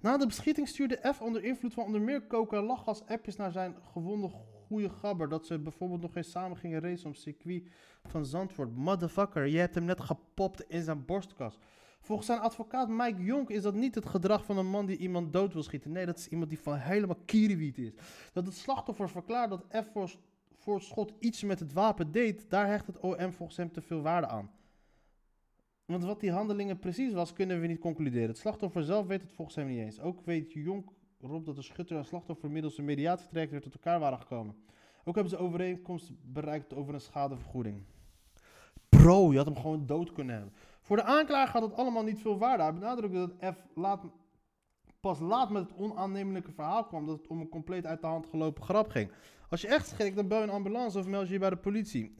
[0.00, 3.52] Na de beschieting stuurde F onder invloed van onder meer coca en lachgas appjes naar
[3.52, 4.30] zijn gewonde
[4.66, 5.28] goede gabber.
[5.28, 7.68] Dat ze bijvoorbeeld nog eens samen gingen racen op circuit
[8.04, 8.76] van Zandvoort.
[8.76, 11.58] Motherfucker, je hebt hem net gepopt in zijn borstkas.
[12.00, 15.32] Volgens zijn advocaat Mike Jonk is dat niet het gedrag van een man die iemand
[15.32, 15.92] dood wil schieten.
[15.92, 17.92] Nee, dat is iemand die van helemaal kierenwiet is.
[18.32, 19.90] Dat het slachtoffer verklaart dat F
[20.58, 24.02] voor, schot iets met het wapen deed, daar hecht het OM volgens hem te veel
[24.02, 24.50] waarde aan.
[25.88, 28.28] Want wat die handelingen precies was, kunnen we niet concluderen.
[28.28, 30.00] Het slachtoffer zelf weet het volgens hem niet eens.
[30.00, 30.88] Ook weet Jonk
[31.20, 34.56] Rob dat de schutter en slachtoffer middels een mediatietraject weer tot elkaar waren gekomen.
[35.04, 37.82] Ook hebben ze overeenkomst bereikt over een schadevergoeding.
[38.88, 40.54] Bro, je had hem gewoon dood kunnen hebben.
[40.80, 42.62] Voor de aanklager gaat het allemaal niet veel waarde.
[42.62, 44.04] Hij benadrukte dat F laat,
[45.00, 48.26] pas laat met het onaannemelijke verhaal kwam dat het om een compleet uit de hand
[48.26, 49.10] gelopen grap ging.
[49.48, 51.56] Als je echt schrikt, dan bel je een ambulance of meld je je bij de
[51.56, 52.16] politie.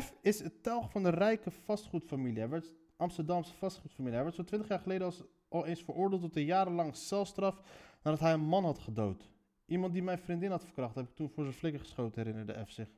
[0.00, 2.38] F is het telg van de rijke vastgoedfamilie.
[2.38, 4.14] Hij werd Amsterdamse vastgoedfamilie.
[4.14, 7.60] Hij werd zo'n 20 jaar geleden als, al eens veroordeeld tot een jarenlang celstraf
[8.02, 9.28] nadat hij een man had gedood.
[9.66, 12.70] Iemand die mijn vriendin had verkracht, heb ik toen voor zijn flikker geschoten, herinnerde F
[12.70, 12.88] zich.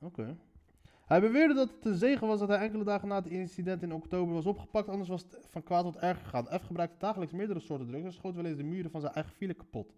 [0.00, 0.36] Oké.
[1.04, 3.92] Hij beweerde dat het een zegen was dat hij enkele dagen na het incident in
[3.92, 6.60] oktober was opgepakt, anders was het van kwaad tot erger gegaan.
[6.60, 9.32] F gebruikte dagelijks meerdere soorten drugs en schoot wel eens de muren van zijn eigen
[9.32, 9.94] file kapot.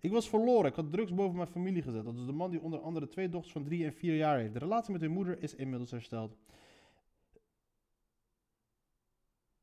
[0.00, 2.04] Ik was verloren, ik had drugs boven mijn familie gezet.
[2.04, 4.52] Dat is de man die onder andere twee dochters van drie en vier jaar heeft.
[4.52, 6.36] De relatie met hun moeder is inmiddels hersteld.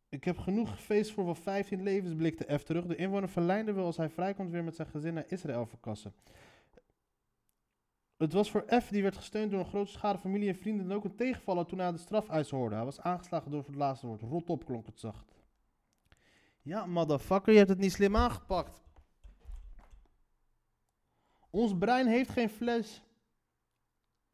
[0.10, 2.86] Ik heb genoeg gefeest voor wel 15 levens, blikte F terug.
[2.86, 6.14] De inwoner verlijnde wil als hij vrijkomt weer met zijn gezin naar Israël verkassen.
[8.18, 10.96] Het was voor F, die werd gesteund door een grote schade familie en vrienden, en
[10.96, 12.76] ook een tegenvaller toen hij de strafeis hoorde.
[12.76, 14.22] Hij was aangeslagen door het laatste woord.
[14.22, 15.36] Rot op, klonk het zacht.
[16.62, 18.85] Ja, motherfucker, je hebt het niet slim aangepakt.
[21.56, 23.04] Ons brein heeft geen fles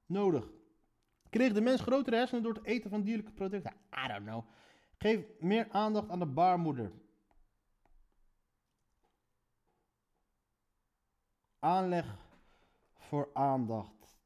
[0.05, 0.51] nodig.
[1.29, 3.73] Kreeg de mens grotere hersenen door het eten van dierlijke producten?
[4.05, 4.43] I don't know.
[4.97, 6.91] Geef meer aandacht aan de baarmoeder.
[11.59, 12.17] Aanleg
[12.97, 14.19] voor aandacht.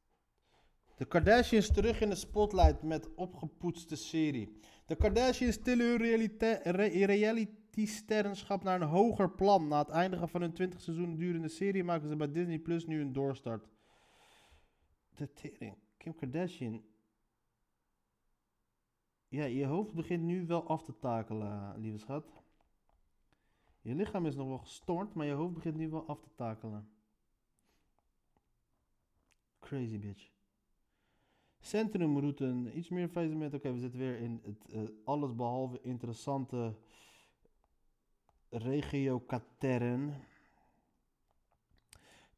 [0.97, 4.60] De Kardashians terug in de spotlight met opgepoetste serie.
[4.86, 6.62] De Kardashians tillen hun realite-
[7.75, 9.67] re- reality-sterrenschap naar een hoger plan.
[9.67, 13.01] Na het eindigen van hun 20 seizoenen durende serie maken ze bij Disney Plus nu
[13.01, 13.69] een doorstart.
[15.15, 15.77] De tering.
[15.97, 16.83] Kim Kardashian.
[19.27, 22.43] Ja, je hoofd begint nu wel af te takelen, lieve schat.
[23.81, 26.89] Je lichaam is nog wel gestornd, maar je hoofd begint nu wel af te takelen.
[29.59, 30.33] Crazy bitch.
[31.59, 33.53] Centrumroute, iets meer faillissement.
[33.53, 36.75] Oké, we zitten weer in het uh, allesbehalve interessante
[38.58, 40.13] regio Katern.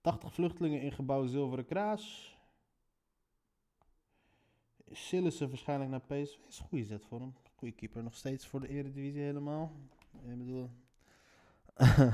[0.02, 2.36] 80 vluchtelingen in gebouw Zilveren Kraas.
[4.92, 6.38] Sillissen waarschijnlijk naar PSV.
[6.48, 7.36] Is een goede zet voor hem.
[7.56, 9.72] Goede keeper nog steeds voor de Eredivisie helemaal.
[10.24, 10.70] Ik bedoel...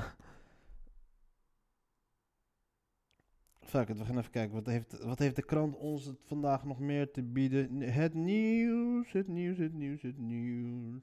[3.60, 4.54] Fuck it, we gaan even kijken.
[4.54, 7.80] Wat heeft, wat heeft de krant ons vandaag nog meer te bieden?
[7.80, 11.02] Het nieuws, het nieuws, het nieuws, het nieuws.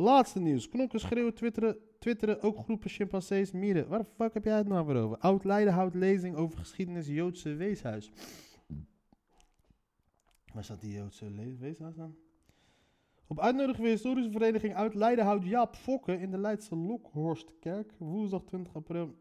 [0.00, 0.68] Laatste nieuws.
[0.68, 3.88] Knokken schreeuwen, twitteren, twitteren ook groepen chimpansees, mieren.
[3.88, 5.18] Waar de fuck heb jij het nou over?
[5.18, 8.10] Oud-Leiden houdt lezing over geschiedenis Joodse weeshuis.
[10.52, 12.16] Waar staat die Joodse weeshuis dan?
[13.26, 18.42] Op uitnodiging van de historische vereniging Oud-Leiden houdt Jaap Fokke in de Leidse Lokhorstkerk woensdag
[18.44, 19.16] 20 april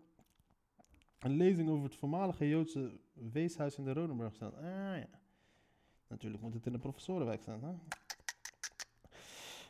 [1.19, 4.55] een lezing over het voormalige Joodse weeshuis in de Rodenburgstad.
[4.55, 4.63] Ah
[4.97, 5.09] ja.
[6.07, 7.63] Natuurlijk moet het in de professorenwijk staan.
[7.63, 7.73] Hè?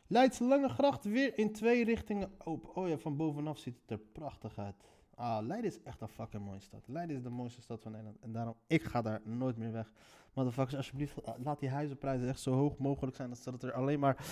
[0.07, 2.75] Leidse Lange Gracht weer in twee richtingen open.
[2.75, 4.75] Oh ja, van bovenaf ziet het er prachtig uit.
[5.15, 6.87] Ah, Leiden is echt een fucking mooie stad.
[6.87, 8.19] Leiden is de mooiste stad van Nederland.
[8.19, 9.91] En daarom, ik ga daar nooit meer weg.
[10.33, 13.35] Motherfuckers, alsjeblieft, laat die huizenprijzen echt zo hoog mogelijk zijn.
[13.35, 14.25] Zodat er alleen maar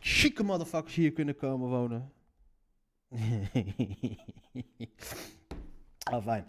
[0.00, 2.12] chique motherfuckers hier kunnen komen wonen.
[6.12, 6.46] ah, fijn.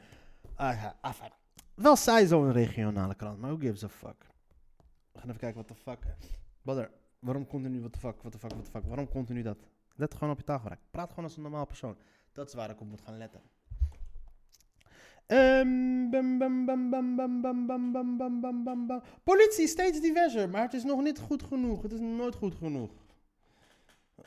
[0.55, 1.31] Ah, ah, fijn.
[1.75, 4.25] Wel saai zo'n regionale krant, maar who gives a fuck?
[5.11, 5.99] We gaan even kijken wat de fuck.
[6.61, 8.85] Badder, Waarom continu, what the fuck, what the fuck, what the fuck.
[8.85, 9.57] Waarom continu dat?
[9.95, 10.81] Let gewoon op je taalgebruik.
[10.91, 11.95] Praat gewoon als een normaal persoon.
[12.31, 13.41] Dat is waar ik op moet gaan letten.
[19.23, 21.81] Politie steeds diverser, maar het is nog niet goed genoeg.
[21.81, 22.91] Het is nooit goed genoeg.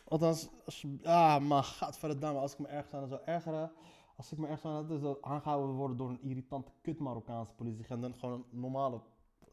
[0.05, 3.73] Althans, als, ah, maar gadverdamme, als ik me ergens aan zou ergeren.
[4.17, 8.03] Als ik me ergens aan zou aangehouden worden door een irritante kut Marokkaanse politieagent.
[8.03, 9.01] Dan gewoon een normale,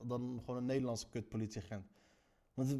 [0.04, 1.86] dan gewoon een Nederlandse kut politieagent.
[2.54, 2.76] Want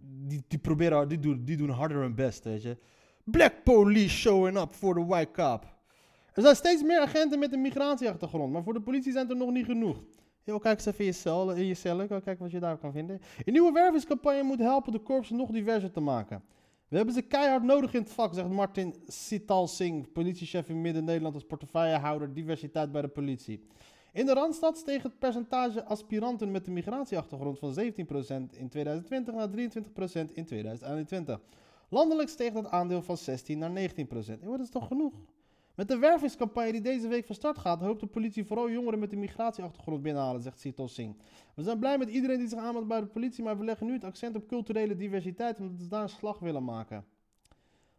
[0.00, 2.76] die, die proberen, die doen, die doen harder hun best, weet je.
[3.24, 5.74] Black police showing up for the white cop.
[6.32, 9.50] Er zijn steeds meer agenten met een migratieachtergrond, maar voor de politie zijn er nog
[9.50, 10.02] niet genoeg.
[10.42, 12.92] Yo, kijk eens even in je cel, in je cellen, kijk wat je daar kan
[12.92, 13.20] vinden.
[13.44, 16.42] Een nieuwe wervingscampagne moet helpen de korps nog diverser te maken.
[16.88, 21.34] We hebben ze keihard nodig in het vak, zegt Martin Sital Singh, politiechef in Midden-Nederland
[21.34, 23.66] als portefeuillehouder diversiteit bij de politie.
[24.16, 27.78] In de Randstad steeg het percentage aspiranten met een migratieachtergrond van 17%
[28.50, 31.40] in 2020 naar 23% in 2021.
[31.88, 33.74] Landelijk steeg dat aandeel van 16 naar 19%.
[34.40, 35.12] En wat is toch genoeg?
[35.74, 39.12] Met de wervingscampagne die deze week van start gaat, hoopt de politie vooral jongeren met
[39.12, 41.18] een migratieachtergrond binnenhalen, zegt Sital Singh.
[41.54, 43.92] We zijn blij met iedereen die zich aanmeldt bij de politie, maar we leggen nu
[43.92, 47.04] het accent op culturele diversiteit omdat we daar een slag willen maken.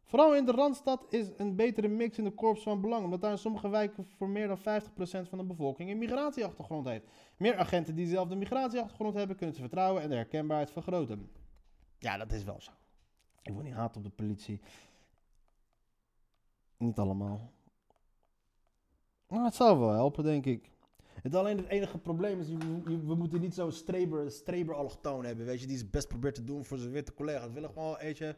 [0.08, 3.32] Vooral in de Randstad is een betere mix in de korps van belang, omdat daar
[3.32, 4.62] in sommige wijken voor meer dan 50%
[5.30, 7.06] van de bevolking een migratieachtergrond heeft.
[7.38, 11.32] Meer agenten die zelf de migratieachtergrond hebben, kunnen ze vertrouwen en de herkenbaarheid vergroten.
[12.00, 12.72] Ja, dat is wel zo.
[13.42, 14.60] Ik wil niet haat op de politie.
[16.78, 17.52] Niet allemaal.
[19.28, 20.72] Maar het zou wel helpen, denk ik.
[21.22, 22.48] Het alleen het enige probleem is,
[22.84, 26.44] we moeten niet zo'n streber, streber allochtoon hebben, weet je, die zijn best probeert te
[26.44, 27.48] doen voor zijn witte collega's.
[27.48, 28.36] We willen gewoon, weet je...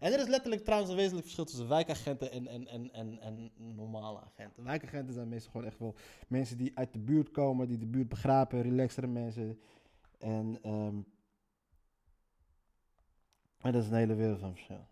[0.00, 3.50] En er is letterlijk trouwens een wezenlijk verschil tussen wijkagenten en, en, en, en, en
[3.74, 4.64] normale agenten.
[4.64, 5.94] Wijkagenten zijn meestal gewoon echt wel
[6.28, 9.58] mensen die uit de buurt komen, die de buurt begrijpen, relaxtere mensen.
[10.18, 10.96] En, ehm
[13.60, 14.86] en dat is een hele wereld van verschil.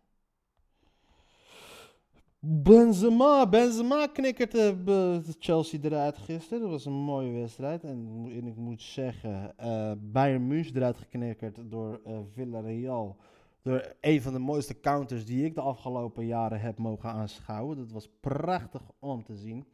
[2.47, 6.61] Benzema, Benzema knikkert eh, be- Chelsea eruit gisteren.
[6.61, 7.85] Dat was een mooie wedstrijd.
[7.85, 13.17] En, en ik moet zeggen, eh Bayern München eruit geknikkerd door eh, Villarreal.
[13.65, 17.77] Door een van de mooiste counters die ik de afgelopen jaren heb mogen aanschouwen.
[17.77, 19.67] Dat was prachtig om te zien.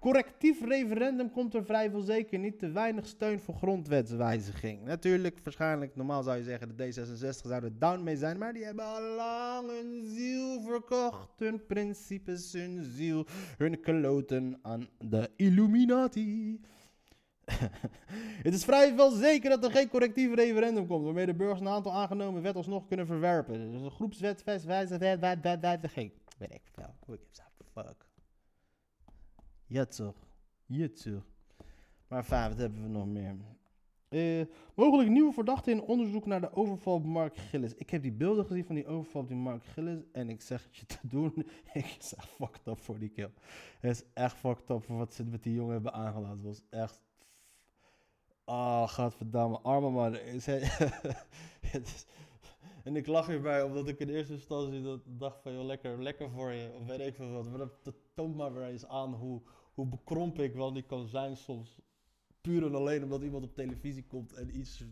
[0.00, 2.58] Correctief referendum komt er vrijwel zeker niet.
[2.58, 4.84] Te weinig steun voor grondwetswijziging.
[4.84, 8.38] Natuurlijk, waarschijnlijk, normaal zou je zeggen, de D66 zou er down mee zijn.
[8.38, 11.38] Maar die hebben al lang hun ziel verkocht.
[11.38, 16.60] Hun principes, hun ziel, hun kloten aan de Illuminati.
[18.42, 21.92] Het is vrijwel zeker dat er geen correctief referendum komt, waarmee de burgers een aantal
[21.92, 23.72] aangenomen wet alsnog kunnen verwerpen.
[23.72, 26.12] Dus een groepswet, wet, wijze, wet, wet, wet, wijziging.
[26.38, 26.94] Weet ik veel.
[27.06, 28.06] Who gives a fuck?
[29.66, 30.14] Ja toch.
[32.08, 33.36] Maar fijn, wat hebben we nog meer?
[34.12, 37.74] Eh, mogelijk nieuwe verdachte in onderzoek naar de overval op Mark Gillis.
[37.74, 40.02] Ik heb die beelden gezien van die overval op die Mark Gillis.
[40.12, 41.32] En ik zeg het je te doen.
[41.72, 43.30] ik is echt fucked up voor die kill.
[43.80, 46.36] Het is echt fucked up voor wat ze met die jongen hebben aangelaten.
[46.36, 47.02] Het was echt...
[48.44, 49.58] Oh, godverdamme.
[49.62, 50.16] Arme man.
[52.84, 55.52] En ik lach hierbij omdat ik in eerste instantie dacht van...
[55.52, 56.70] Joh, lekker, lekker voor je.
[56.80, 57.48] Of weet ik veel wat.
[57.48, 59.42] Maar dat, toont maar weer eens aan hoe,
[59.74, 61.80] hoe bekrompen ik wel niet kan zijn soms.
[62.40, 64.84] Puur en alleen omdat iemand op televisie komt en iets,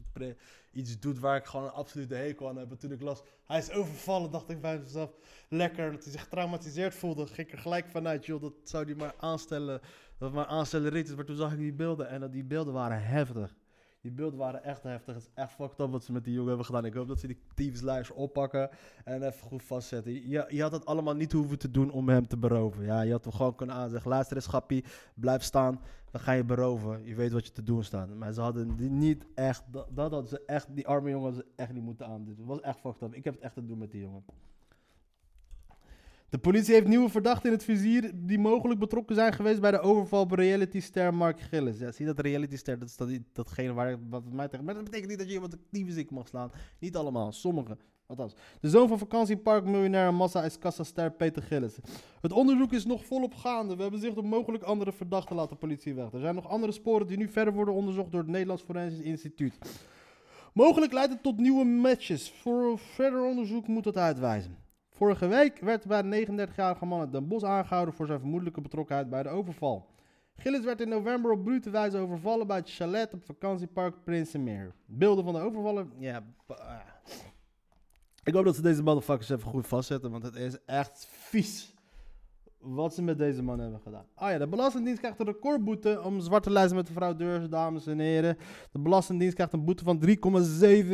[0.72, 2.70] iets doet waar ik gewoon een absolute hekel aan heb.
[2.70, 5.10] En toen ik las, hij is overvallen, dacht ik bij mezelf,
[5.48, 5.92] lekker.
[5.92, 9.14] Dat hij zich getraumatiseerd voelde, ging ik er gelijk vanuit, joh, dat zou hij maar
[9.16, 9.80] aanstellen.
[10.20, 10.60] Dat maar
[10.92, 11.14] is.
[11.14, 13.56] Maar toen zag ik die beelden en dat die beelden waren heftig.
[14.00, 15.14] Die beelden waren echt heftig.
[15.14, 16.84] Het is echt fucked up wat ze met die jongen hebben gedaan.
[16.84, 18.70] Ik hoop dat ze die diefsluiers oppakken
[19.04, 20.12] en even goed vastzetten.
[20.12, 22.84] Je, je had het allemaal niet hoeven te doen om hem te beroven.
[22.84, 24.10] Ja, je had hem gewoon kunnen aanzeggen.
[24.10, 25.80] Luister eens, schappie, blijf staan.
[26.10, 27.04] Dan ga je beroven.
[27.04, 28.14] Je weet wat je te doen staat.
[28.14, 29.64] Maar ze hadden die niet echt...
[29.70, 30.74] Dat, dat ze echt...
[30.74, 32.36] Die arme jongen hadden ze echt niet moeten aandoen.
[32.36, 33.14] Het was echt fucked up.
[33.14, 34.24] Ik heb het echt te doen met die jongen.
[36.30, 39.80] De politie heeft nieuwe verdachten in het vizier die mogelijk betrokken zijn geweest bij de
[39.80, 41.78] overval op realityster Mark Gillis.
[41.78, 44.64] Ja, zie dat realityster, dat is dat, datgene waar wat mij tegen...
[44.64, 46.50] Maar dat betekent niet dat je iemand actief ziek mag slaan.
[46.78, 47.78] Niet allemaal, sommigen.
[48.06, 48.34] Althans.
[48.60, 51.76] De zoon van vakantieparkmiljonair en massa is kassaster Peter Gillis.
[52.20, 53.76] Het onderzoek is nog volop gaande.
[53.76, 56.12] We hebben zicht op mogelijk andere verdachten, laat de politie weg.
[56.12, 59.58] Er zijn nog andere sporen die nu verder worden onderzocht door het Nederlands Forensisch Instituut.
[60.52, 62.30] Mogelijk leidt het tot nieuwe matches.
[62.30, 64.68] Voor verder onderzoek moet dat uitwijzen.
[65.00, 69.10] Vorige week werd bij de 39-jarige man uit Den Bosch aangehouden voor zijn vermoedelijke betrokkenheid
[69.10, 69.86] bij de overval.
[70.36, 74.74] Gillis werd in november op brute wijze overvallen bij het chalet op vakantiepark Prinsenmeer.
[74.86, 76.24] Beelden van de overvallen, ja...
[76.46, 76.80] ah.
[78.24, 81.74] Ik hoop dat ze deze motherfuckers even goed vastzetten, want het is echt vies
[82.60, 84.04] wat ze met deze man hebben gedaan.
[84.14, 87.98] Ah ja, de Belastingdienst krijgt een recordboete om zwarte lijsten met de fraudeurs, dames en
[87.98, 88.36] heren.
[88.72, 90.12] De Belastingdienst krijgt een boete van 3,7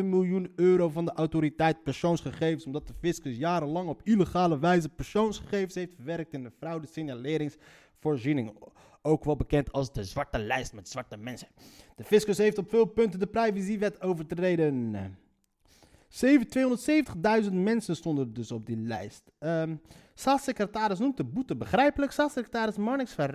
[0.04, 5.94] miljoen euro van de autoriteit persoonsgegevens, omdat de fiscus jarenlang op illegale wijze persoonsgegevens heeft
[5.94, 8.52] verwerkt in de fraudesignaleringsvoorziening.
[9.02, 11.48] Ook wel bekend als de zwarte lijst met zwarte mensen.
[11.96, 14.94] De fiscus heeft op veel punten de privacywet overtreden.
[16.08, 19.30] 270.000 mensen stonden dus op die lijst.
[19.38, 19.74] Ehm,
[20.18, 22.12] staatssecretaris noemt de boete begrijpelijk.
[22.12, 23.28] Staatssecretaris Marnix van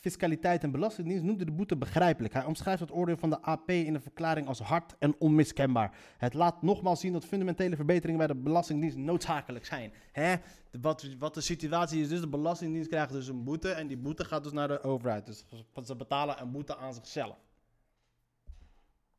[0.00, 2.34] Fiscaliteit en Belastingdienst, noemde de boete begrijpelijk.
[2.34, 5.96] Hij omschrijft het oordeel van de AP in de verklaring als hard en onmiskenbaar.
[6.18, 9.92] Het laat nogmaals zien dat fundamentele verbeteringen bij de Belastingdienst noodzakelijk zijn.
[10.12, 10.34] Hè?
[10.80, 14.24] Wat, wat de situatie is, dus de Belastingdienst krijgt dus een boete en die boete
[14.24, 15.26] gaat dus naar de overheid.
[15.26, 15.44] Dus
[15.84, 17.36] ze betalen een boete aan zichzelf.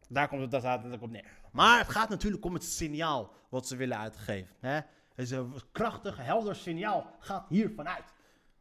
[0.09, 1.25] Daar komt het daar staat het op neer.
[1.51, 4.55] Maar het gaat natuurlijk om het signaal wat ze willen uitgeven.
[4.59, 4.79] Hè?
[5.21, 8.03] Is een krachtig, helder signaal gaat hier vanuit.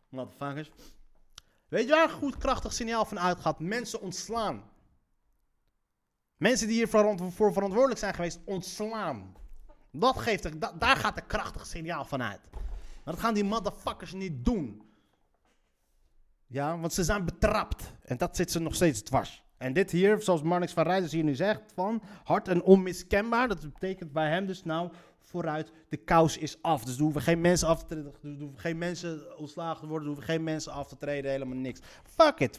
[0.08, 0.70] Motherfuckers.
[1.68, 3.60] Weet je waar een goed krachtig signaal van uitgaat?
[3.60, 4.62] Mensen ontslaan.
[6.36, 9.34] Mensen die hier voor verantwoordelijk zijn geweest, ontslaan.
[9.92, 12.40] Dat geeft da- daar gaat een krachtig signaal van uit.
[13.04, 14.82] Maar dat gaan die motherfuckers niet doen.
[16.46, 17.92] Ja, want ze zijn betrapt.
[18.02, 19.42] En dat zit ze nog steeds dwars.
[19.56, 23.48] En dit hier, zoals Marnix van Rijzen hier nu zegt, van hard en onmiskenbaar.
[23.48, 24.92] Dat betekent bij hem dus nou
[25.30, 26.84] vooruit, de kous is af.
[26.84, 29.86] Dus er hoeven geen mensen af te treden, dus er hoeven geen mensen ontslagen te
[29.86, 31.80] worden, er hoeven geen mensen af te treden, helemaal niks.
[32.02, 32.58] Fuck it,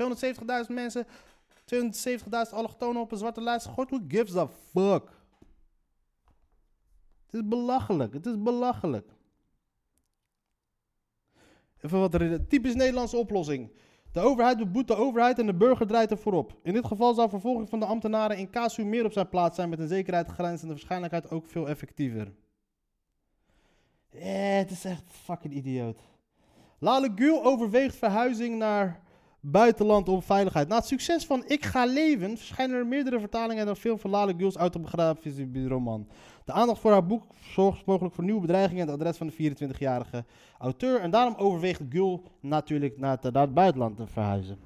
[0.68, 5.10] 270.000 mensen, 270.000 allochtonen op een zwarte lijst gegooid, who gives a fuck?
[7.26, 9.12] Het is belachelijk, het is belachelijk.
[11.82, 13.72] Even wat er typisch Nederlandse oplossing.
[14.12, 16.60] De overheid doet boete de overheid en de burger draait er voorop.
[16.64, 19.70] In dit geval zou vervolging van de ambtenaren in casu meer op zijn plaats zijn
[19.70, 22.34] met een zekerheid grenzende waarschijnlijkheid ook veel effectiever.
[24.12, 26.00] Eh, het is echt fucking idioot.
[26.80, 29.00] Lale Gül overweegt verhuizing naar
[29.40, 30.68] buitenland om veiligheid.
[30.68, 34.10] Na het succes van Ik ga leven verschijnen er meerdere vertalingen en een film van
[34.10, 36.08] Lale Gül's autobiografische roman.
[36.46, 39.56] De aandacht voor haar boek zorgt mogelijk voor nieuwe bedreigingen en het adres van de
[39.78, 40.26] 24-jarige
[40.58, 41.00] auteur.
[41.00, 44.60] En daarom overweegt Gül natuurlijk naar het, naar het buitenland te verhuizen.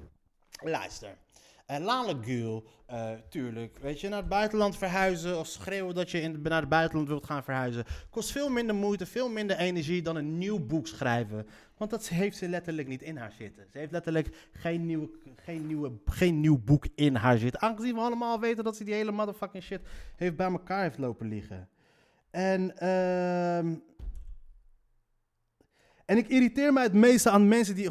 [0.62, 1.16] Luister.
[1.66, 6.20] En Lale Gül, eh, tuurlijk, weet je, naar het buitenland verhuizen of schreeuwen dat je
[6.20, 10.16] in, naar het buitenland wilt gaan verhuizen, kost veel minder moeite, veel minder energie dan
[10.16, 11.46] een nieuw boek schrijven.
[11.76, 13.66] Want dat heeft ze letterlijk niet in haar zitten.
[13.72, 17.60] Ze heeft letterlijk geen, nieuwe, geen, nieuwe, geen nieuw boek in haar zitten.
[17.60, 19.80] Aangezien we allemaal weten dat ze die hele motherfucking shit
[20.16, 21.68] heeft bij elkaar heeft lopen liggen.
[22.30, 23.74] En, ehm
[26.04, 27.90] en ik irriteer mij het meeste aan mensen die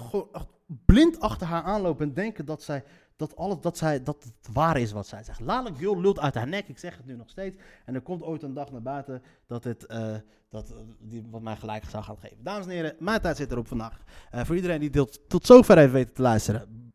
[0.86, 2.84] blind achter haar aanlopen en denken dat zij
[3.16, 5.40] dat, alles, dat, zij, dat het waar is wat zij zegt.
[5.40, 7.58] Lale Gül lult uit haar nek, ik zeg het nu nog steeds.
[7.86, 10.16] En er komt ooit een dag naar buiten dat het eh,
[10.50, 12.44] dat, eh, die, wat mij gelijk zou gaan geven.
[12.44, 14.04] Dames en heren, mijn tijd zit erop vandaag.
[14.32, 16.94] Eh, voor iedereen die dit tot zover heeft weten te luisteren,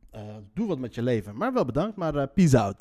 [0.54, 1.36] doe wat met je leven.
[1.36, 2.76] Maar wel bedankt, maar peace out.